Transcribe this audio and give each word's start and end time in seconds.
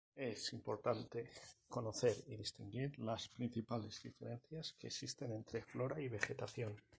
Es 0.15 0.51
importante 0.53 1.29
conocer 1.69 2.15
y 2.25 2.35
distinguir 2.35 2.97
las 2.97 3.27
principales 3.27 4.01
diferencias 4.01 4.73
que 4.79 4.87
existen 4.87 5.31
entre 5.31 5.61
flora 5.61 6.01
y 6.01 6.09
vegetación. 6.09 6.75